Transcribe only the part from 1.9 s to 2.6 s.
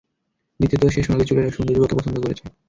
পছন্দ করেছে।